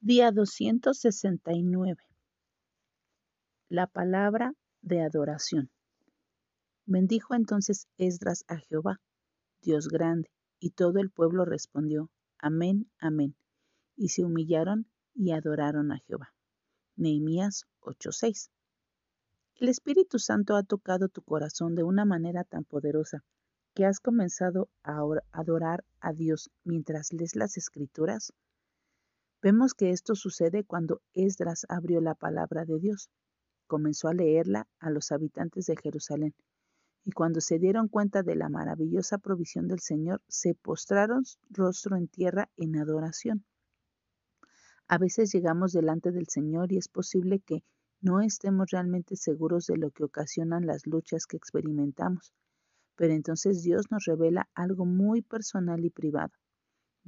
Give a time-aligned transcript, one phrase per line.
[0.00, 1.96] Día 269.
[3.68, 5.72] La palabra de adoración.
[6.86, 9.00] Bendijo entonces Esdras a Jehová,
[9.60, 10.30] Dios grande,
[10.60, 13.34] y todo el pueblo respondió, Amén, amén,
[13.96, 16.32] y se humillaron y adoraron a Jehová.
[16.94, 18.50] Nehemías 8:6.
[19.56, 23.24] El Espíritu Santo ha tocado tu corazón de una manera tan poderosa
[23.74, 25.02] que has comenzado a
[25.32, 28.32] adorar a Dios mientras lees las escrituras.
[29.40, 33.08] Vemos que esto sucede cuando Esdras abrió la palabra de Dios,
[33.68, 36.34] comenzó a leerla a los habitantes de Jerusalén,
[37.04, 42.08] y cuando se dieron cuenta de la maravillosa provisión del Señor, se postraron rostro en
[42.08, 43.44] tierra en adoración.
[44.88, 47.62] A veces llegamos delante del Señor y es posible que
[48.00, 52.34] no estemos realmente seguros de lo que ocasionan las luchas que experimentamos,
[52.96, 56.32] pero entonces Dios nos revela algo muy personal y privado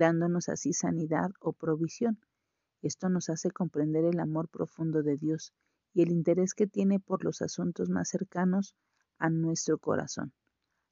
[0.01, 2.19] dándonos así sanidad o provisión.
[2.81, 5.53] Esto nos hace comprender el amor profundo de Dios
[5.93, 8.75] y el interés que tiene por los asuntos más cercanos
[9.19, 10.33] a nuestro corazón.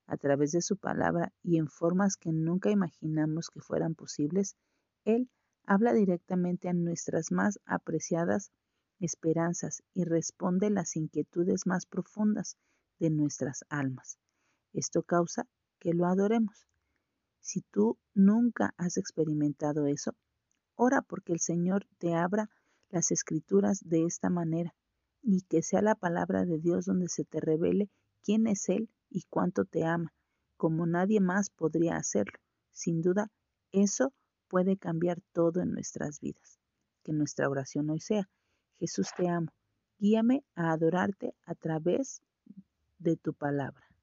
[0.06, 4.56] A través de su palabra y en formas que nunca imaginamos que fueran posibles,
[5.06, 5.30] Él
[5.64, 8.50] habla directamente a nuestras más apreciadas
[9.00, 12.58] esperanzas y responde las inquietudes más profundas
[12.98, 14.18] de nuestras almas.
[14.74, 15.46] Esto causa
[15.78, 16.68] que lo adoremos.
[17.48, 20.14] Si tú nunca has experimentado eso,
[20.74, 22.50] ora porque el Señor te abra
[22.90, 24.74] las escrituras de esta manera
[25.22, 27.88] y que sea la palabra de Dios donde se te revele
[28.22, 30.12] quién es Él y cuánto te ama,
[30.58, 32.38] como nadie más podría hacerlo.
[32.70, 33.32] Sin duda,
[33.72, 34.12] eso
[34.48, 36.60] puede cambiar todo en nuestras vidas.
[37.02, 38.28] Que nuestra oración hoy sea,
[38.78, 39.54] Jesús te amo,
[39.98, 42.20] guíame a adorarte a través
[42.98, 43.87] de tu palabra.